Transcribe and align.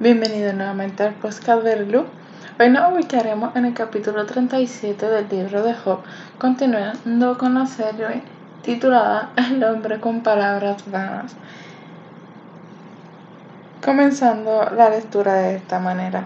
Bienvenido 0.00 0.54
nuevamente 0.54 1.02
al 1.02 1.12
podcast 1.12 1.62
Verlu. 1.62 2.06
Hoy 2.58 2.70
nos 2.70 2.90
ubicaremos 2.90 3.54
en 3.54 3.66
el 3.66 3.74
capítulo 3.74 4.24
37 4.24 5.06
del 5.06 5.28
libro 5.28 5.62
de 5.62 5.74
Job, 5.74 5.98
continuando 6.38 7.36
con 7.36 7.52
la 7.52 7.66
serie 7.66 8.22
titulada 8.62 9.28
El 9.36 9.62
hombre 9.62 10.00
con 10.00 10.22
palabras 10.22 10.90
vanas. 10.90 11.34
Comenzando 13.84 14.70
la 14.74 14.88
lectura 14.88 15.34
de 15.34 15.56
esta 15.56 15.78
manera. 15.78 16.24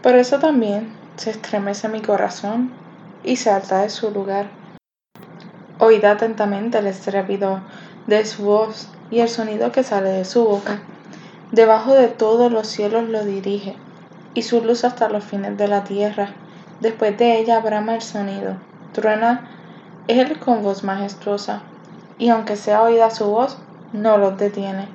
Por 0.00 0.14
eso 0.14 0.38
también 0.38 0.92
se 1.16 1.30
estremece 1.30 1.88
mi 1.88 2.02
corazón 2.02 2.70
y 3.24 3.34
salta 3.34 3.82
de 3.82 3.90
su 3.90 4.12
lugar. 4.12 4.46
Oíd 5.80 6.04
atentamente 6.04 6.78
el 6.78 6.86
estrépito 6.86 7.62
de 8.06 8.24
su 8.24 8.44
voz 8.44 8.86
y 9.10 9.18
el 9.18 9.28
sonido 9.28 9.72
que 9.72 9.82
sale 9.82 10.10
de 10.10 10.24
su 10.24 10.44
boca 10.44 10.78
Debajo 11.52 11.92
de 11.92 12.08
todos 12.08 12.50
los 12.50 12.66
cielos 12.66 13.10
lo 13.10 13.26
dirige, 13.26 13.76
y 14.32 14.40
su 14.40 14.64
luz 14.64 14.84
hasta 14.84 15.10
los 15.10 15.22
fines 15.22 15.58
de 15.58 15.68
la 15.68 15.84
tierra. 15.84 16.30
Después 16.80 17.18
de 17.18 17.38
ella 17.38 17.60
brama 17.60 17.94
el 17.94 18.00
sonido. 18.00 18.56
Truena 18.94 19.50
él 20.08 20.38
con 20.38 20.62
voz 20.62 20.82
majestuosa, 20.82 21.60
y 22.18 22.30
aunque 22.30 22.56
sea 22.56 22.82
oída 22.82 23.10
su 23.10 23.26
voz, 23.26 23.58
no 23.92 24.16
los 24.16 24.38
detiene. 24.38 24.88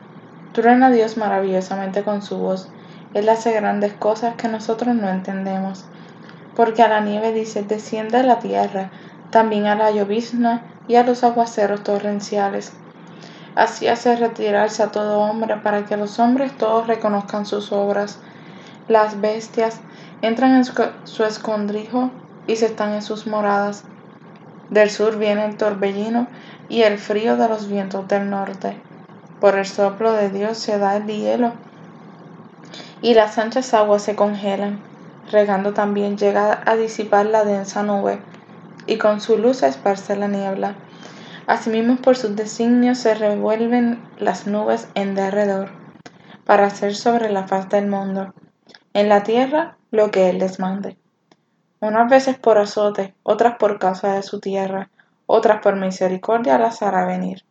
Truena 0.54 0.90
Dios 0.90 1.16
maravillosamente 1.16 2.02
con 2.02 2.24
su 2.24 2.38
voz. 2.38 2.70
Él 3.14 3.30
hace 3.30 3.52
grandes 3.52 3.94
cosas 3.94 4.34
que 4.34 4.48
nosotros 4.48 4.96
no 4.96 5.10
entendemos. 5.10 5.86
Porque 6.56 6.82
a 6.82 6.88
la 6.88 7.02
nieve 7.02 7.34
dice, 7.34 7.62
desciende 7.62 8.24
la 8.24 8.40
tierra, 8.40 8.90
también 9.30 9.68
a 9.68 9.76
la 9.76 9.92
llovizna 9.92 10.64
y 10.88 10.96
a 10.96 11.04
los 11.04 11.24
aguaceros 11.24 11.84
torrenciales. 11.84 12.74
Así 13.58 13.88
hace 13.88 14.16
retirarse 14.16 14.84
a 14.84 14.92
todo 14.92 15.18
hombre 15.18 15.58
para 15.58 15.84
que 15.86 15.98
los 15.98 16.20
hombres 16.20 16.56
todos 16.56 16.86
reconozcan 16.86 17.48
sus 17.48 17.72
obras. 17.72 18.20
Las 18.88 19.20
bestias 19.20 19.80
entran 20.22 20.56
en 20.56 20.64
su 20.64 21.24
escondrijo 21.24 22.12
y 22.46 22.58
se 22.58 22.68
están 22.68 22.94
en 22.94 23.02
sus 23.02 23.26
moradas. 23.26 23.84
Del 24.70 24.92
sur 24.92 25.18
viene 25.18 25.44
el 25.44 25.58
torbellino 25.58 26.28
y 26.70 26.84
el 26.84 27.00
frío 27.00 27.36
de 27.36 27.50
los 27.50 27.68
vientos 27.68 28.08
del 28.08 28.30
norte. 28.30 28.78
Por 29.42 29.58
el 29.58 29.66
soplo 29.66 30.12
de 30.12 30.30
Dios 30.30 30.60
se 30.60 30.78
da 30.78 30.96
el 30.96 31.08
hielo 31.08 31.52
y 33.02 33.16
las 33.16 33.40
anchas 33.40 33.74
aguas 33.74 34.04
se 34.04 34.16
congelan. 34.16 34.80
Regando 35.32 35.74
también 35.74 36.16
llega 36.16 36.62
a 36.64 36.76
disipar 36.76 37.26
la 37.26 37.44
densa 37.44 37.82
nube 37.82 38.20
y 38.86 39.00
con 39.00 39.20
su 39.20 39.36
luz 39.36 39.64
esparce 39.64 40.16
la 40.16 40.28
niebla. 40.28 40.76
Asimismo, 41.48 41.96
por 41.96 42.18
sus 42.18 42.36
designios 42.36 42.98
se 42.98 43.16
revuelven 43.16 44.04
las 44.20 44.48
nubes 44.48 44.90
en 44.96 45.16
derredor, 45.16 45.72
para 46.46 46.68
hacer 46.68 46.94
sobre 46.94 47.32
la 47.32 47.48
faz 47.48 47.70
del 47.70 47.88
mundo, 47.88 48.34
en 48.94 49.08
la 49.08 49.24
tierra, 49.24 49.78
lo 49.90 50.12
que 50.12 50.30
Él 50.30 50.40
les 50.40 50.60
mande. 50.60 50.98
Unas 51.80 52.10
veces 52.10 52.38
por 52.38 52.58
azote, 52.58 53.16
otras 53.24 53.56
por 53.56 53.80
causa 53.80 54.14
de 54.14 54.24
su 54.24 54.42
tierra, 54.42 54.90
otras 55.26 55.62
por 55.62 55.78
misericordia 55.78 56.58
las 56.58 56.82
hará 56.82 57.06
venir. 57.06 57.46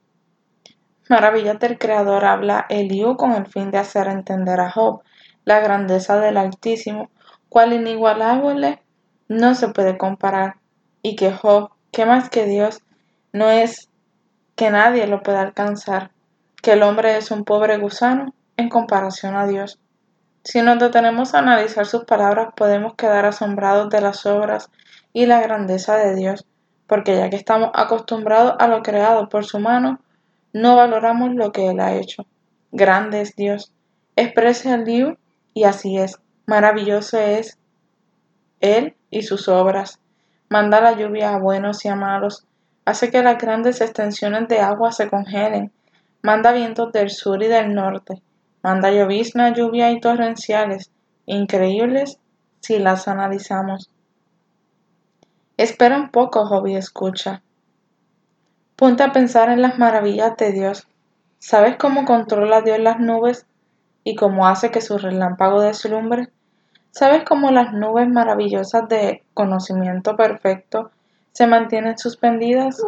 Maravillas 1.08 1.58
del 1.58 1.78
Creador 1.78 2.26
habla 2.26 2.66
Eliú 2.68 3.16
con 3.16 3.32
el 3.32 3.46
fin 3.46 3.70
de 3.70 3.78
hacer 3.78 4.08
entender 4.08 4.60
a 4.60 4.70
Job 4.70 5.02
la 5.46 5.60
grandeza 5.60 6.20
del 6.20 6.36
Altísimo, 6.36 7.08
cual 7.48 7.72
inigualable 7.72 8.82
no 9.28 9.54
se 9.54 9.68
puede 9.68 9.96
comparar, 9.96 10.56
y 11.00 11.16
que 11.16 11.32
Job, 11.32 11.70
que 11.92 12.04
más 12.04 12.28
que 12.28 12.44
Dios, 12.44 12.82
no 13.36 13.50
es 13.50 13.90
que 14.54 14.70
nadie 14.70 15.06
lo 15.06 15.22
pueda 15.22 15.42
alcanzar, 15.42 16.10
que 16.62 16.72
el 16.72 16.82
hombre 16.82 17.18
es 17.18 17.30
un 17.30 17.44
pobre 17.44 17.76
gusano 17.76 18.32
en 18.56 18.70
comparación 18.70 19.36
a 19.36 19.46
Dios. 19.46 19.78
Si 20.42 20.62
nos 20.62 20.78
detenemos 20.78 21.34
a 21.34 21.40
analizar 21.40 21.84
sus 21.84 22.04
palabras, 22.04 22.54
podemos 22.56 22.94
quedar 22.94 23.26
asombrados 23.26 23.90
de 23.90 24.00
las 24.00 24.24
obras 24.24 24.70
y 25.12 25.26
la 25.26 25.42
grandeza 25.42 25.96
de 25.96 26.14
Dios, 26.14 26.46
porque 26.86 27.14
ya 27.14 27.28
que 27.28 27.36
estamos 27.36 27.72
acostumbrados 27.74 28.54
a 28.58 28.68
lo 28.68 28.82
creado 28.82 29.28
por 29.28 29.44
su 29.44 29.58
mano, 29.58 30.00
no 30.54 30.74
valoramos 30.74 31.34
lo 31.34 31.52
que 31.52 31.68
Él 31.68 31.80
ha 31.80 31.94
hecho. 31.94 32.24
Grande 32.72 33.20
es 33.20 33.36
Dios, 33.36 33.70
expresa 34.16 34.76
el 34.76 34.84
libro 34.84 35.18
y 35.52 35.64
así 35.64 35.98
es. 35.98 36.18
Maravilloso 36.46 37.18
es 37.18 37.58
Él 38.60 38.96
y 39.10 39.24
sus 39.24 39.46
obras. 39.48 40.00
Manda 40.48 40.80
la 40.80 40.92
lluvia 40.92 41.34
a 41.34 41.38
buenos 41.38 41.84
y 41.84 41.88
a 41.88 41.96
malos, 41.96 42.46
hace 42.86 43.10
que 43.10 43.22
las 43.22 43.36
grandes 43.36 43.80
extensiones 43.80 44.48
de 44.48 44.60
agua 44.60 44.92
se 44.92 45.10
congelen, 45.10 45.72
manda 46.22 46.52
vientos 46.52 46.92
del 46.92 47.10
sur 47.10 47.42
y 47.42 47.48
del 47.48 47.74
norte, 47.74 48.22
manda 48.62 48.92
llovizna, 48.92 49.52
lluvia 49.52 49.90
y 49.90 50.00
torrenciales, 50.00 50.92
increíbles 51.26 52.20
si 52.60 52.78
las 52.78 53.08
analizamos. 53.08 53.90
Espera 55.56 55.96
un 55.96 56.10
poco, 56.10 56.46
Job, 56.46 56.68
y 56.68 56.76
escucha. 56.76 57.42
Ponte 58.76 59.02
a 59.02 59.12
pensar 59.12 59.50
en 59.50 59.62
las 59.62 59.78
maravillas 59.78 60.36
de 60.36 60.52
Dios. 60.52 60.86
¿Sabes 61.38 61.76
cómo 61.76 62.04
controla 62.04 62.60
Dios 62.60 62.78
las 62.78 63.00
nubes 63.00 63.46
y 64.04 64.14
cómo 64.14 64.46
hace 64.46 64.70
que 64.70 64.80
su 64.80 64.96
relámpago 64.96 65.60
deslumbre? 65.60 66.28
¿Sabes 66.92 67.24
cómo 67.24 67.50
las 67.50 67.72
nubes 67.72 68.08
maravillosas 68.08 68.88
de 68.88 69.24
conocimiento 69.34 70.14
perfecto 70.16 70.92
se 71.36 71.46
mantienen 71.46 71.98
suspendidas. 71.98 72.82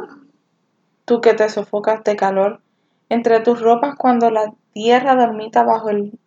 Tú 1.04 1.20
que 1.20 1.34
te 1.34 1.50
sofocas 1.50 2.02
de 2.02 2.16
calor 2.16 2.62
entre 3.10 3.40
tus 3.40 3.60
ropas 3.60 3.94
cuando 3.98 4.30
la 4.30 4.54
tierra 4.72 5.16
dormita 5.16 5.64
bajo 5.64 5.90
el 5.90 6.18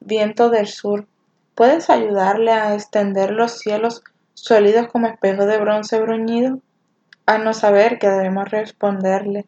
viento 0.00 0.50
del 0.50 0.66
sur, 0.66 1.06
¿puedes 1.54 1.88
ayudarle 1.88 2.50
a 2.50 2.74
extender 2.74 3.30
los 3.30 3.58
cielos 3.58 4.02
sólidos 4.34 4.88
como 4.88 5.06
espejo 5.06 5.46
de 5.46 5.56
bronce 5.58 6.00
bruñido? 6.00 6.58
A 7.26 7.38
no 7.38 7.52
saber 7.52 8.00
que 8.00 8.08
debemos 8.08 8.50
responderle, 8.50 9.46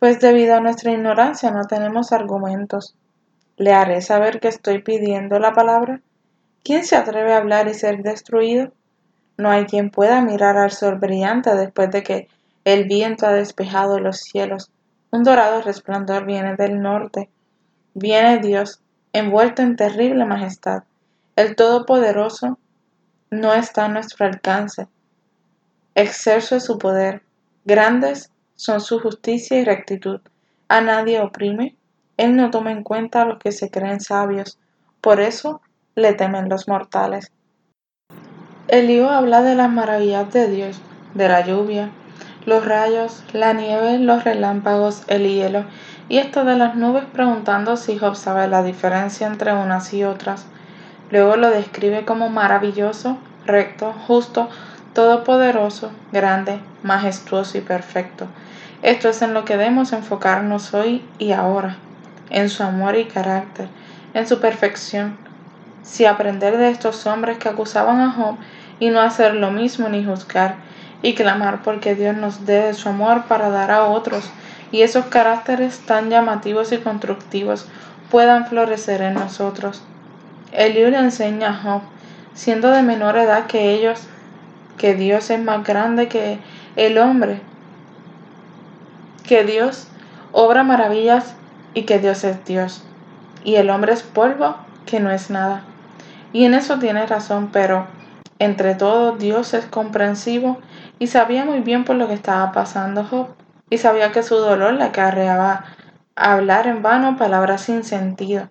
pues 0.00 0.18
debido 0.18 0.56
a 0.56 0.60
nuestra 0.60 0.90
ignorancia 0.90 1.52
no 1.52 1.64
tenemos 1.66 2.10
argumentos. 2.10 2.96
¿Le 3.56 3.72
haré 3.72 4.00
saber 4.00 4.40
que 4.40 4.48
estoy 4.48 4.82
pidiendo 4.82 5.38
la 5.38 5.52
palabra? 5.52 6.00
¿Quién 6.64 6.84
se 6.84 6.96
atreve 6.96 7.34
a 7.34 7.38
hablar 7.38 7.68
y 7.68 7.74
ser 7.74 8.02
destruido? 8.02 8.72
No 9.38 9.50
hay 9.50 9.64
quien 9.66 9.90
pueda 9.90 10.20
mirar 10.20 10.58
al 10.58 10.72
sol 10.72 10.96
brillante 10.96 11.54
después 11.54 11.90
de 11.90 12.02
que 12.02 12.28
el 12.64 12.84
viento 12.84 13.26
ha 13.26 13.32
despejado 13.32 14.00
los 14.00 14.18
cielos. 14.18 14.70
Un 15.10 15.22
dorado 15.22 15.62
resplandor 15.62 16.26
viene 16.26 16.56
del 16.56 16.82
norte. 16.82 17.30
Viene 17.94 18.38
Dios, 18.40 18.82
envuelto 19.12 19.62
en 19.62 19.76
terrible 19.76 20.26
majestad. 20.26 20.82
El 21.36 21.56
Todopoderoso 21.56 22.58
no 23.30 23.54
está 23.54 23.84
a 23.84 23.88
nuestro 23.88 24.26
alcance. 24.26 24.88
Excelso 25.94 26.56
es 26.56 26.64
su 26.64 26.76
poder. 26.76 27.22
Grandes 27.64 28.32
son 28.56 28.80
su 28.80 28.98
justicia 28.98 29.58
y 29.58 29.64
rectitud. 29.64 30.20
A 30.68 30.80
nadie 30.80 31.20
oprime. 31.20 31.76
Él 32.16 32.34
no 32.34 32.50
toma 32.50 32.72
en 32.72 32.82
cuenta 32.82 33.22
a 33.22 33.24
los 33.24 33.38
que 33.38 33.52
se 33.52 33.70
creen 33.70 34.00
sabios. 34.00 34.58
Por 35.00 35.20
eso 35.20 35.60
le 35.94 36.12
temen 36.14 36.48
los 36.48 36.66
mortales. 36.66 37.30
Elío 38.68 39.08
habla 39.08 39.40
de 39.40 39.54
las 39.54 39.70
maravillas 39.70 40.30
de 40.30 40.46
Dios, 40.46 40.78
de 41.14 41.26
la 41.26 41.40
lluvia, 41.40 41.88
los 42.44 42.66
rayos, 42.66 43.24
la 43.32 43.54
nieve, 43.54 43.98
los 43.98 44.24
relámpagos, 44.24 45.04
el 45.06 45.26
hielo, 45.26 45.64
y 46.10 46.18
esto 46.18 46.44
de 46.44 46.54
las 46.54 46.74
nubes 46.74 47.04
preguntando 47.10 47.78
si 47.78 47.98
Job 47.98 48.14
sabe 48.14 48.46
la 48.46 48.62
diferencia 48.62 49.26
entre 49.26 49.54
unas 49.54 49.94
y 49.94 50.04
otras. 50.04 50.44
Luego 51.10 51.36
lo 51.36 51.48
describe 51.48 52.04
como 52.04 52.28
maravilloso, 52.28 53.16
recto, 53.46 53.94
justo, 54.06 54.50
todopoderoso, 54.92 55.90
grande, 56.12 56.60
majestuoso 56.82 57.56
y 57.56 57.62
perfecto. 57.62 58.26
Esto 58.82 59.08
es 59.08 59.22
en 59.22 59.32
lo 59.32 59.46
que 59.46 59.56
debemos 59.56 59.94
enfocarnos 59.94 60.74
hoy 60.74 61.02
y 61.18 61.32
ahora, 61.32 61.78
en 62.28 62.50
su 62.50 62.62
amor 62.62 62.98
y 62.98 63.06
carácter, 63.06 63.68
en 64.12 64.28
su 64.28 64.40
perfección. 64.40 65.16
Si 65.82 66.04
aprender 66.04 66.58
de 66.58 66.68
estos 66.68 67.06
hombres 67.06 67.38
que 67.38 67.48
acusaban 67.48 68.00
a 68.00 68.12
Job 68.12 68.36
y 68.80 68.90
no 68.90 69.00
hacer 69.00 69.34
lo 69.34 69.50
mismo 69.50 69.88
ni 69.88 70.04
juzgar 70.04 70.56
y 71.02 71.14
clamar 71.14 71.62
porque 71.62 71.94
Dios 71.94 72.16
nos 72.16 72.46
dé 72.46 72.74
su 72.74 72.88
amor 72.88 73.24
para 73.24 73.50
dar 73.50 73.70
a 73.70 73.84
otros 73.84 74.30
y 74.70 74.82
esos 74.82 75.06
caracteres 75.06 75.80
tan 75.80 76.10
llamativos 76.10 76.72
y 76.72 76.78
constructivos 76.78 77.66
puedan 78.10 78.46
florecer 78.46 79.02
en 79.02 79.14
nosotros. 79.14 79.82
El 80.52 80.74
libro 80.74 80.98
enseña 80.98 81.50
a 81.50 81.54
Job, 81.54 81.82
siendo 82.34 82.70
de 82.70 82.82
menor 82.82 83.16
edad 83.16 83.46
que 83.46 83.72
ellos, 83.74 84.00
que 84.76 84.94
Dios 84.94 85.30
es 85.30 85.42
más 85.42 85.64
grande 85.64 86.08
que 86.08 86.38
el 86.76 86.98
hombre, 86.98 87.40
que 89.26 89.44
Dios 89.44 89.88
obra 90.32 90.62
maravillas 90.62 91.34
y 91.74 91.82
que 91.82 91.98
Dios 91.98 92.24
es 92.24 92.44
Dios, 92.44 92.82
y 93.44 93.56
el 93.56 93.70
hombre 93.70 93.92
es 93.92 94.02
polvo 94.02 94.56
que 94.86 95.00
no 95.00 95.10
es 95.10 95.30
nada. 95.30 95.62
Y 96.32 96.44
en 96.44 96.54
eso 96.54 96.78
tiene 96.78 97.06
razón, 97.06 97.50
pero 97.52 97.86
entre 98.38 98.74
todo, 98.74 99.16
Dios 99.16 99.54
es 99.54 99.66
comprensivo 99.66 100.58
y 100.98 101.08
sabía 101.08 101.44
muy 101.44 101.60
bien 101.60 101.84
por 101.84 101.96
lo 101.96 102.08
que 102.08 102.14
estaba 102.14 102.52
pasando 102.52 103.04
Job, 103.04 103.28
y 103.70 103.78
sabía 103.78 104.12
que 104.12 104.22
su 104.22 104.36
dolor 104.36 104.74
le 104.74 104.84
acarreaba 104.84 105.64
hablar 106.16 106.66
en 106.66 106.82
vano 106.82 107.16
palabras 107.16 107.62
sin 107.62 107.84
sentido. 107.84 108.50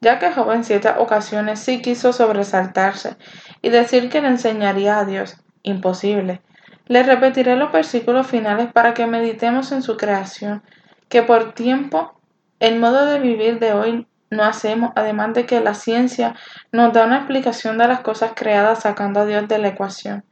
ya 0.00 0.18
que 0.18 0.30
Job 0.30 0.52
en 0.52 0.64
siete 0.64 0.90
ocasiones 0.96 1.58
sí 1.58 1.82
quiso 1.82 2.12
sobresaltarse 2.12 3.16
y 3.62 3.70
decir 3.70 4.08
que 4.10 4.20
le 4.20 4.28
enseñaría 4.28 4.98
a 4.98 5.04
Dios. 5.04 5.36
Imposible. 5.62 6.40
Le 6.86 7.02
repetiré 7.02 7.56
los 7.56 7.72
versículos 7.72 8.26
finales 8.26 8.72
para 8.72 8.94
que 8.94 9.06
meditemos 9.06 9.72
en 9.72 9.82
su 9.82 9.96
creación, 9.96 10.62
que 11.08 11.22
por 11.22 11.52
tiempo 11.52 12.14
el 12.60 12.78
modo 12.78 13.06
de 13.06 13.18
vivir 13.18 13.58
de 13.58 13.72
hoy 13.72 14.06
no 14.30 14.44
hacemos, 14.44 14.92
además 14.94 15.34
de 15.34 15.46
que 15.46 15.60
la 15.60 15.74
ciencia 15.74 16.34
nos 16.72 16.92
da 16.92 17.06
una 17.06 17.18
explicación 17.18 17.78
de 17.78 17.88
las 17.88 18.00
cosas 18.00 18.32
creadas 18.34 18.82
sacando 18.82 19.20
a 19.20 19.26
Dios 19.26 19.48
de 19.48 19.58
la 19.58 19.68
ecuación. 19.68 20.24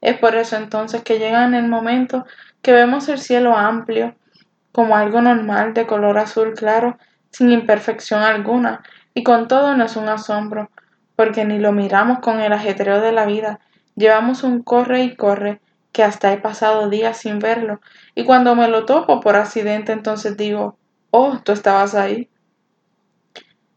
Es 0.00 0.18
por 0.18 0.34
eso 0.34 0.56
entonces 0.56 1.02
que 1.02 1.18
llega 1.18 1.44
en 1.44 1.54
el 1.54 1.66
momento 1.66 2.26
que 2.62 2.72
vemos 2.72 3.08
el 3.08 3.18
cielo 3.18 3.56
amplio, 3.56 4.14
como 4.72 4.96
algo 4.96 5.22
normal 5.22 5.72
de 5.72 5.86
color 5.86 6.18
azul 6.18 6.54
claro, 6.54 6.98
sin 7.30 7.50
imperfección 7.52 8.22
alguna, 8.22 8.82
y 9.14 9.22
con 9.22 9.48
todo 9.48 9.76
no 9.76 9.84
es 9.84 9.96
un 9.96 10.08
asombro, 10.08 10.70
porque 11.16 11.44
ni 11.44 11.58
lo 11.58 11.72
miramos 11.72 12.18
con 12.18 12.40
el 12.40 12.52
ajetreo 12.52 13.00
de 13.00 13.12
la 13.12 13.24
vida, 13.24 13.60
llevamos 13.94 14.42
un 14.42 14.62
corre 14.62 15.04
y 15.04 15.16
corre, 15.16 15.60
que 15.92 16.02
hasta 16.02 16.32
he 16.32 16.38
pasado 16.38 16.90
días 16.90 17.18
sin 17.18 17.38
verlo, 17.38 17.80
y 18.16 18.24
cuando 18.24 18.56
me 18.56 18.66
lo 18.66 18.84
topo 18.84 19.20
por 19.20 19.36
accidente 19.36 19.92
entonces 19.92 20.36
digo, 20.36 20.76
oh, 21.10 21.38
tú 21.44 21.52
estabas 21.52 21.94
ahí. 21.94 22.28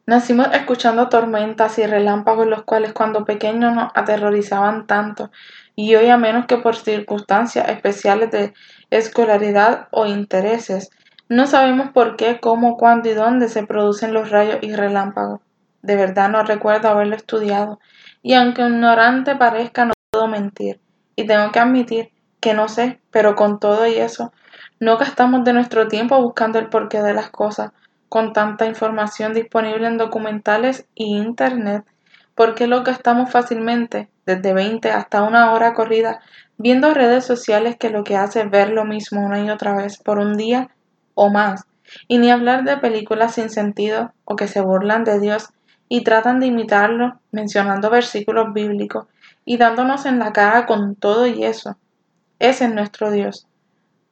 Nacimos 0.07 0.47
escuchando 0.53 1.09
tormentas 1.09 1.77
y 1.79 1.85
relámpagos 1.85 2.47
los 2.47 2.63
cuales 2.63 2.93
cuando 2.93 3.25
pequeños 3.25 3.75
nos 3.75 3.91
aterrorizaban 3.93 4.87
tanto, 4.87 5.31
y 5.75 5.95
hoy 5.95 6.07
a 6.07 6.15
menos 6.15 6.45
que 6.45 6.55
por 6.55 6.77
circunstancias 6.77 7.67
especiales 7.67 8.31
de 8.31 8.53
escolaridad 8.89 9.89
o 9.91 10.05
intereses, 10.05 10.91
no 11.27 11.45
sabemos 11.45 11.89
por 11.91 12.15
qué, 12.15 12.39
cómo, 12.39 12.77
cuándo 12.77 13.09
y 13.09 13.15
dónde 13.15 13.49
se 13.49 13.67
producen 13.67 14.13
los 14.13 14.29
rayos 14.29 14.59
y 14.61 14.73
relámpagos. 14.73 15.41
De 15.81 15.97
verdad 15.97 16.29
no 16.29 16.41
recuerdo 16.43 16.87
haberlo 16.87 17.17
estudiado, 17.17 17.81
y 18.23 18.35
aunque 18.35 18.61
ignorante 18.61 19.35
parezca, 19.35 19.83
no 19.83 19.93
puedo 20.09 20.29
mentir. 20.29 20.79
Y 21.17 21.27
tengo 21.27 21.51
que 21.51 21.59
admitir 21.59 22.13
que 22.39 22.53
no 22.53 22.69
sé, 22.69 23.01
pero 23.11 23.35
con 23.35 23.59
todo 23.59 23.85
y 23.85 23.95
eso, 23.95 24.31
no 24.79 24.97
gastamos 24.97 25.43
de 25.43 25.51
nuestro 25.51 25.89
tiempo 25.89 26.21
buscando 26.21 26.59
el 26.59 26.69
porqué 26.69 27.01
de 27.01 27.13
las 27.13 27.29
cosas, 27.29 27.73
con 28.09 28.33
tanta 28.33 28.65
información 28.65 29.33
disponible 29.33 29.87
en 29.87 29.97
documentales 29.97 30.85
y 30.95 31.17
internet, 31.17 31.83
porque 32.35 32.67
lo 32.67 32.83
gastamos 32.83 33.31
fácilmente, 33.31 34.09
desde 34.25 34.53
20 34.53 34.91
hasta 34.91 35.23
una 35.23 35.51
hora 35.53 35.73
corrida, 35.73 36.21
viendo 36.57 36.93
redes 36.93 37.25
sociales 37.25 37.77
que 37.77 37.89
lo 37.89 38.03
que 38.03 38.15
hace 38.15 38.41
es 38.41 38.49
ver 38.49 38.69
lo 38.69 38.85
mismo 38.85 39.25
una 39.25 39.39
y 39.39 39.49
otra 39.49 39.75
vez 39.75 39.97
por 39.97 40.19
un 40.19 40.37
día 40.37 40.69
o 41.15 41.29
más, 41.29 41.65
y 42.07 42.17
ni 42.17 42.31
hablar 42.31 42.63
de 42.63 42.77
películas 42.77 43.35
sin 43.35 43.49
sentido 43.49 44.13
o 44.25 44.35
que 44.35 44.47
se 44.47 44.61
burlan 44.61 45.03
de 45.03 45.19
Dios 45.19 45.49
y 45.89 46.03
tratan 46.03 46.39
de 46.39 46.47
imitarlo 46.47 47.19
mencionando 47.31 47.89
versículos 47.89 48.53
bíblicos 48.53 49.07
y 49.45 49.57
dándonos 49.57 50.05
en 50.05 50.19
la 50.19 50.33
cara 50.33 50.65
con 50.65 50.95
todo 50.95 51.27
y 51.27 51.43
eso. 51.43 51.77
Ese 52.39 52.65
es 52.65 52.73
nuestro 52.73 53.11
Dios. 53.11 53.47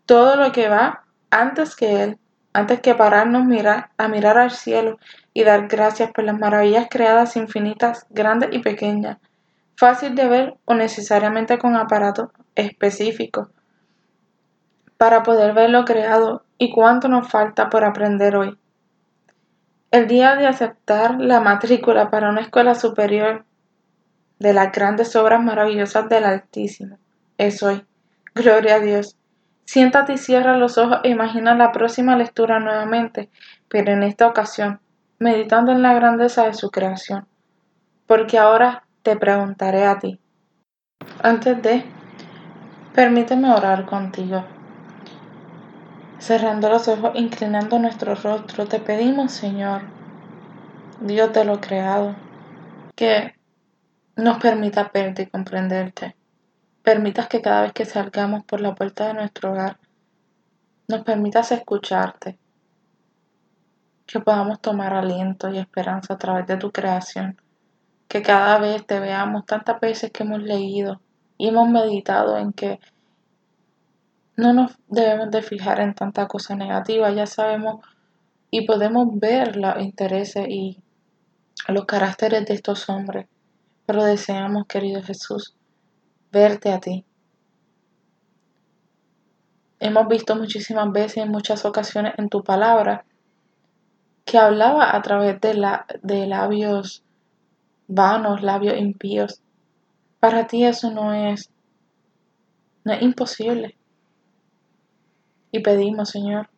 Todo 0.06 0.36
lo 0.36 0.52
que 0.52 0.70
va 0.70 1.04
antes 1.30 1.76
que 1.76 2.04
Él, 2.04 2.18
antes 2.56 2.80
que 2.80 2.96
pararnos 2.96 3.44
a 3.98 4.08
mirar 4.08 4.38
al 4.38 4.52
cielo 4.52 4.98
y 5.34 5.44
dar 5.44 5.68
gracias 5.68 6.12
por 6.12 6.24
las 6.24 6.40
maravillas 6.40 6.88
creadas 6.90 7.36
infinitas, 7.36 8.06
grandes 8.10 8.52
y 8.54 8.60
pequeñas, 8.60 9.18
fácil 9.76 10.16
de 10.16 10.30
ver 10.30 10.56
o 10.64 10.74
necesariamente 10.74 11.58
con 11.58 11.76
aparatos 11.76 12.30
específicos, 12.56 13.50
para 14.96 15.22
poder 15.24 15.54
ver 15.54 15.70
lo 15.70 15.84
creado 15.84 16.46
y 16.58 16.72
cuánto 16.72 17.10
nos 17.10 17.28
falta 17.28 17.70
por 17.70 17.84
aprender 17.84 18.38
hoy. 18.38 18.58
El 19.92 20.08
día 20.08 20.38
de 20.38 20.48
aceptar 20.48 21.20
la 21.20 21.42
matrícula 21.42 22.10
para 22.10 22.30
una 22.30 22.40
escuela 22.40 22.74
superior 22.74 23.44
de 24.40 24.54
las 24.54 24.72
grandes 24.72 25.14
obras 25.18 25.44
maravillosas 25.44 26.08
del 26.08 26.24
Altísimo 26.24 27.00
es 27.38 27.62
hoy. 27.62 27.86
Gloria 28.34 28.76
a 28.76 28.80
Dios. 28.80 29.18
Siéntate 29.66 30.14
y 30.14 30.18
cierra 30.18 30.58
los 30.58 30.78
ojos 30.78 31.00
e 31.04 31.10
imagina 31.10 31.56
la 31.56 31.72
próxima 31.72 32.16
lectura 32.16 32.60
nuevamente, 32.60 33.30
pero 33.68 33.92
en 33.92 34.04
esta 34.04 34.28
ocasión, 34.28 34.80
meditando 35.20 35.72
en 35.72 35.82
la 35.82 35.94
grandeza 35.94 36.46
de 36.46 36.54
su 36.54 36.70
creación. 36.70 37.28
Porque 38.06 38.38
ahora 38.38 38.84
te 39.02 39.18
preguntaré 39.18 39.86
a 39.86 39.98
ti. 39.98 40.20
Antes 41.22 41.62
de, 41.62 41.84
permíteme 42.94 43.52
orar 43.52 43.86
contigo. 43.86 44.46
Cerrando 46.20 46.70
los 46.70 46.88
ojos, 46.88 47.12
inclinando 47.16 47.80
nuestro 47.80 48.16
rostro, 48.16 48.68
te 48.68 48.80
pedimos, 48.80 49.32
Señor, 49.32 49.82
Dios 51.02 51.34
de 51.34 51.44
lo 51.44 51.60
creado, 51.60 52.16
que 52.96 53.36
nos 54.16 54.38
permita 54.38 54.90
verte 54.94 55.24
y 55.24 55.28
comprenderte. 55.28 56.16
Permitas 56.86 57.28
que 57.28 57.42
cada 57.42 57.64
vez 57.64 57.74
que 57.74 57.84
salgamos 57.84 58.44
por 58.44 58.62
la 58.62 58.76
puerta 58.76 59.08
de 59.08 59.16
nuestro 59.16 59.52
hogar, 59.52 59.80
nos 60.88 61.02
permitas 61.02 61.52
escucharte, 61.52 62.38
que 64.06 64.20
podamos 64.20 64.62
tomar 64.62 64.94
aliento 64.94 65.50
y 65.50 65.58
esperanza 65.58 66.14
a 66.14 66.20
través 66.20 66.46
de 66.46 66.58
tu 66.58 66.72
creación, 66.72 67.42
que 68.08 68.22
cada 68.22 68.60
vez 68.60 68.86
te 68.86 69.00
veamos 69.00 69.48
tantas 69.48 69.80
veces 69.80 70.12
que 70.12 70.22
hemos 70.22 70.44
leído 70.44 71.02
y 71.40 71.48
hemos 71.48 71.68
meditado 71.70 72.38
en 72.38 72.54
que 72.54 72.80
no 74.38 74.54
nos 74.54 74.78
debemos 74.88 75.32
de 75.32 75.42
fijar 75.42 75.80
en 75.80 75.96
tanta 75.96 76.28
cosa 76.28 76.56
negativa, 76.56 77.10
ya 77.10 77.26
sabemos 77.26 77.84
y 78.52 78.68
podemos 78.68 79.08
ver 79.20 79.56
los 79.56 79.82
intereses 79.82 80.46
y 80.48 80.84
los 81.68 81.86
caracteres 81.86 82.46
de 82.46 82.54
estos 82.54 82.88
hombres, 82.90 83.26
pero 83.88 84.04
deseamos, 84.04 84.68
querido 84.68 85.02
Jesús, 85.02 85.56
verte 86.36 86.74
a 86.74 86.82
ti. 86.82 87.06
Hemos 89.80 90.08
visto 90.10 90.36
muchísimas 90.36 90.92
veces, 90.92 91.18
en 91.24 91.32
muchas 91.32 91.64
ocasiones 91.64 92.14
en 92.18 92.28
tu 92.28 92.44
palabra, 92.44 93.06
que 94.26 94.38
hablaba 94.38 94.94
a 94.94 95.02
través 95.02 95.40
de, 95.40 95.54
la, 95.54 95.86
de 96.04 96.28
labios 96.28 97.04
vanos, 97.88 98.44
labios 98.44 98.78
impíos. 98.78 99.42
Para 100.20 100.46
ti 100.46 100.66
eso 100.66 100.92
no 100.92 101.14
es, 101.14 101.50
no 102.84 102.92
es 102.92 103.02
imposible. 103.02 103.78
Y 105.54 105.60
pedimos, 105.62 106.10
Señor, 106.10 106.50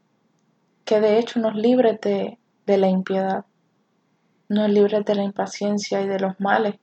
que 0.86 1.00
de 1.02 1.20
hecho 1.20 1.40
nos 1.40 1.54
libres 1.54 2.02
de, 2.02 2.40
de 2.66 2.78
la 2.78 2.88
impiedad, 2.88 3.46
nos 4.50 4.70
libres 4.70 5.06
de 5.06 5.14
la 5.14 5.24
impaciencia 5.24 6.02
y 6.02 6.08
de 6.08 6.20
los 6.20 6.40
males, 6.40 6.80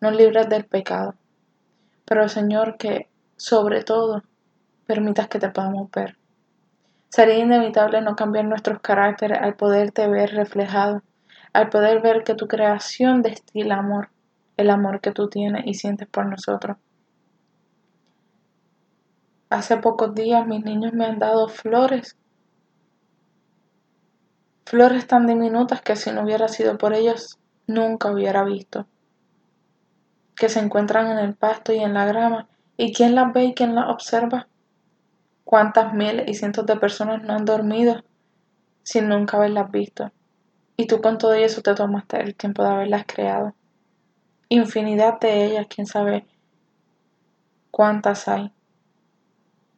nos 0.00 0.16
libres 0.16 0.48
del 0.48 0.64
pecado. 0.64 1.14
Pero, 2.04 2.28
Señor, 2.28 2.76
que 2.76 3.08
sobre 3.36 3.82
todo 3.82 4.22
permitas 4.86 5.28
que 5.28 5.38
te 5.38 5.50
podamos 5.50 5.90
ver. 5.90 6.16
Sería 7.08 7.38
inevitable 7.38 8.00
no 8.00 8.16
cambiar 8.16 8.46
nuestros 8.46 8.80
caracteres 8.80 9.38
al 9.40 9.54
poderte 9.54 10.06
ver 10.08 10.30
reflejado, 10.34 11.02
al 11.52 11.68
poder 11.68 12.00
ver 12.00 12.24
que 12.24 12.34
tu 12.34 12.48
creación 12.48 13.20
destila 13.20 13.76
amor, 13.76 14.08
el 14.56 14.70
amor 14.70 15.00
que 15.00 15.12
tú 15.12 15.28
tienes 15.28 15.66
y 15.66 15.74
sientes 15.74 16.08
por 16.08 16.26
nosotros. 16.26 16.78
Hace 19.50 19.76
pocos 19.76 20.14
días 20.14 20.46
mis 20.46 20.64
niños 20.64 20.94
me 20.94 21.04
han 21.04 21.18
dado 21.18 21.48
flores. 21.48 22.16
Flores 24.64 25.06
tan 25.06 25.26
diminutas 25.26 25.82
que 25.82 25.96
si 25.96 26.10
no 26.10 26.22
hubiera 26.22 26.48
sido 26.48 26.78
por 26.78 26.94
ellos 26.94 27.38
nunca 27.66 28.10
hubiera 28.10 28.44
visto. 28.44 28.86
Que 30.42 30.48
se 30.48 30.58
encuentran 30.58 31.06
en 31.06 31.18
el 31.18 31.36
pasto 31.36 31.72
y 31.72 31.78
en 31.78 31.94
la 31.94 32.04
grama. 32.04 32.48
¿Y 32.76 32.92
quién 32.92 33.14
las 33.14 33.32
ve 33.32 33.44
y 33.44 33.54
quién 33.54 33.76
las 33.76 33.88
observa? 33.88 34.48
¿Cuántas 35.44 35.94
miles 35.94 36.26
y 36.26 36.34
cientos 36.34 36.66
de 36.66 36.74
personas 36.74 37.22
no 37.22 37.34
han 37.34 37.44
dormido 37.44 38.02
sin 38.82 39.08
nunca 39.08 39.36
haberlas 39.36 39.70
visto? 39.70 40.10
Y 40.76 40.88
tú 40.88 41.00
con 41.00 41.16
todo 41.16 41.34
eso 41.34 41.62
te 41.62 41.76
tomaste 41.76 42.20
el 42.20 42.34
tiempo 42.34 42.64
de 42.64 42.70
haberlas 42.70 43.04
creado. 43.06 43.54
Infinidad 44.48 45.20
de 45.20 45.44
ellas, 45.44 45.68
quién 45.72 45.86
sabe 45.86 46.26
cuántas 47.70 48.26
hay. 48.26 48.52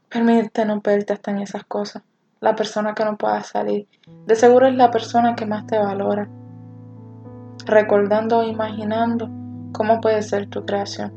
Permítete 0.08 0.64
verte 0.82 1.12
hasta 1.12 1.30
en 1.30 1.40
esas 1.40 1.64
cosas. 1.64 2.04
La 2.40 2.56
persona 2.56 2.94
que 2.94 3.04
no 3.04 3.18
pueda 3.18 3.42
salir. 3.42 3.86
De 4.24 4.34
seguro 4.34 4.66
es 4.66 4.74
la 4.76 4.90
persona 4.90 5.36
que 5.36 5.44
más 5.44 5.66
te 5.66 5.78
valora. 5.78 6.26
Recordando 7.66 8.38
o 8.38 8.44
imaginando 8.44 9.43
cómo 9.74 10.00
puede 10.00 10.22
ser 10.22 10.48
tu 10.48 10.64
creación. 10.64 11.12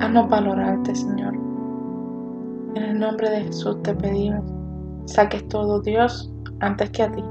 Haznos 0.00 0.28
valorarte, 0.28 0.94
Señor. 0.94 1.34
En 2.74 2.82
el 2.82 2.98
nombre 2.98 3.28
de 3.30 3.40
Jesús 3.42 3.82
te 3.82 3.94
pedimos. 3.94 4.44
Saques 5.06 5.46
todo 5.48 5.80
Dios 5.80 6.32
antes 6.60 6.90
que 6.90 7.02
a 7.02 7.10
ti. 7.10 7.22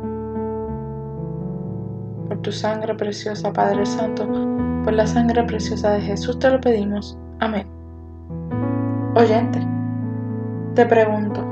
Por 2.27 2.42
tu 2.42 2.51
sangre 2.51 2.94
preciosa, 2.96 3.54
Padre 3.54 3.86
Santo, 3.86 4.27
por 4.84 4.94
la 4.94 5.08
sangre 5.08 5.44
preciosa 5.44 5.92
de 5.92 6.01
Jesús 6.01 6.38
te 6.39 6.50
lo 6.50 6.60
pedimos. 6.60 7.18
Amén. 7.39 7.66
Oyente. 9.16 9.66
Te 10.75 10.86
pregunto, 10.86 11.44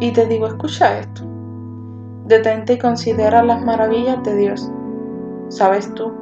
y 0.00 0.12
te 0.12 0.26
digo, 0.26 0.46
escucha 0.48 0.98
esto. 0.98 1.22
Detente 2.26 2.72
y 2.72 2.78
considera 2.78 3.42
las 3.44 3.62
maravillas 3.62 4.20
de 4.24 4.34
Dios. 4.34 4.72
¿Sabes 5.48 5.92
tú 5.94 6.21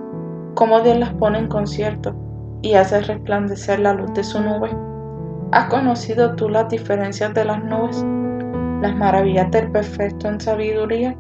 cómo 0.55 0.81
Dios 0.81 0.99
las 0.99 1.13
pone 1.15 1.39
en 1.39 1.49
concierto 1.49 2.15
y 2.63 2.75
hace 2.75 3.01
resplandecer 3.01 3.81
la 3.81 3.95
luz 3.95 4.13
de 4.15 4.25
su 4.25 4.41
nube? 4.41 4.71
¿Has 5.53 5.69
conocido 5.69 6.37
tú 6.37 6.49
las 6.49 6.69
diferencias 6.69 7.35
de 7.35 7.45
las 7.45 7.63
nubes? 7.65 8.05
¿Las 8.83 8.95
maravillas 8.97 9.51
del 9.51 9.71
perfecto 9.71 10.29
en 10.29 10.41
sabiduría? 10.41 11.17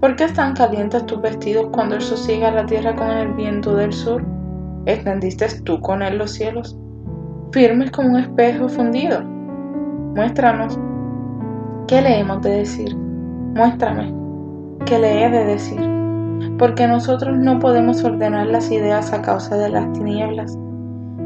¿Por 0.00 0.16
qué 0.16 0.24
están 0.24 0.54
calientes 0.54 1.04
tus 1.06 1.20
vestidos 1.20 1.68
cuando 1.72 1.96
él 1.96 2.00
sosiega 2.00 2.50
la 2.50 2.64
tierra 2.64 2.94
con 2.94 3.10
el 3.10 3.32
viento 3.34 3.74
del 3.74 3.92
sur? 3.92 4.24
¿Extendiste 4.86 5.46
tú 5.64 5.80
con 5.80 6.00
él 6.02 6.16
los 6.16 6.30
cielos? 6.30 6.78
Firmes 7.52 7.90
como 7.90 8.10
un 8.10 8.20
espejo 8.20 8.68
fundido. 8.68 9.20
Muéstranos. 10.14 10.78
¿Qué 11.86 12.00
le 12.00 12.20
hemos 12.20 12.40
de 12.42 12.50
decir? 12.50 12.96
Muéstrame. 12.96 14.14
¿Qué 14.86 14.98
le 14.98 15.24
he 15.24 15.30
de 15.30 15.44
decir? 15.44 15.89
Porque 16.60 16.86
nosotros 16.86 17.38
no 17.38 17.58
podemos 17.58 18.04
ordenar 18.04 18.46
las 18.48 18.70
ideas 18.70 19.14
a 19.14 19.22
causa 19.22 19.56
de 19.56 19.70
las 19.70 19.90
tinieblas. 19.94 20.58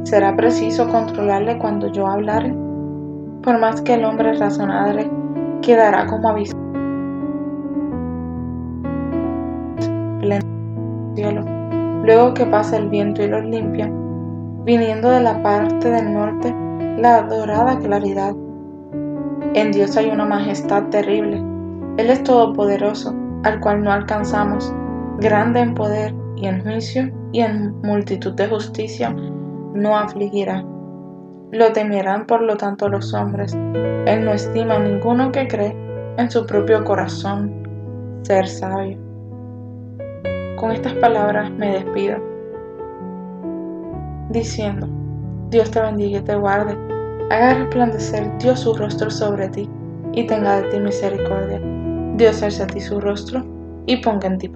¿Será 0.04 0.36
preciso 0.36 0.88
controlarle 0.88 1.58
cuando 1.58 1.88
yo 1.88 2.06
hablare? 2.06 2.54
Por 3.42 3.58
más 3.58 3.82
que 3.82 3.94
el 3.94 4.04
hombre 4.04 4.34
razonadre 4.34 5.10
quedará 5.60 6.06
como 6.06 6.28
aviso. 6.28 6.54
cielo, 11.16 11.42
luego 12.04 12.32
que 12.34 12.46
pasa 12.46 12.76
el 12.76 12.88
viento 12.88 13.22
y 13.22 13.28
los 13.28 13.44
limpia, 13.44 13.90
viniendo 14.64 15.10
de 15.10 15.20
la 15.20 15.42
parte 15.42 15.90
del 15.90 16.12
norte 16.12 16.54
la 16.98 17.22
dorada 17.22 17.76
claridad. 17.80 18.36
En 19.54 19.72
Dios 19.72 19.96
hay 19.96 20.10
una 20.10 20.26
majestad 20.26 20.84
terrible. 20.90 21.42
Él 21.96 22.10
es 22.10 22.22
todopoderoso, 22.22 23.12
al 23.42 23.58
cual 23.58 23.82
no 23.82 23.92
alcanzamos, 23.92 24.72
grande 25.18 25.60
en 25.60 25.74
poder 25.74 26.14
y 26.36 26.46
en 26.46 26.62
juicio 26.62 27.10
y 27.32 27.40
en 27.40 27.80
multitud 27.82 28.32
de 28.34 28.48
justicia, 28.48 29.14
no 29.74 29.96
afligirá. 29.96 30.64
Lo 31.52 31.72
temerán 31.72 32.26
por 32.26 32.42
lo 32.42 32.56
tanto 32.56 32.88
los 32.88 33.14
hombres. 33.14 33.54
Él 34.06 34.24
no 34.24 34.32
estima 34.32 34.74
a 34.74 34.80
ninguno 34.80 35.30
que 35.30 35.46
cree 35.46 35.76
en 36.16 36.30
su 36.30 36.44
propio 36.46 36.84
corazón 36.84 37.52
ser 38.22 38.46
sabio. 38.46 38.98
Con 40.56 40.72
estas 40.72 40.94
palabras 40.94 41.50
me 41.50 41.72
despido, 41.72 42.18
diciendo, 44.30 44.88
Dios 45.50 45.70
te 45.70 45.80
bendiga 45.80 46.18
y 46.18 46.22
te 46.22 46.34
guarde, 46.34 46.76
haga 47.30 47.54
resplandecer 47.54 48.36
Dios 48.38 48.60
su 48.60 48.74
rostro 48.74 49.10
sobre 49.10 49.48
ti 49.48 49.68
y 50.12 50.26
tenga 50.26 50.60
de 50.60 50.70
ti 50.70 50.80
misericordia. 50.80 51.60
Dios 52.16 52.42
alce 52.42 52.62
a 52.62 52.66
ti 52.66 52.80
su 52.80 53.00
rostro 53.00 53.53
y 53.86 53.96
ponga 53.98 54.28
en 54.28 54.38
ti. 54.38 54.50